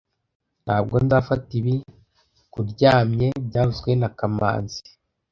Ntabwo 0.65 0.95
nzafata 1.03 1.49
ibi 1.59 1.75
kuryamye 2.53 3.27
byavuzwe 3.47 3.91
na 4.01 4.09
kamanzi 4.17 4.79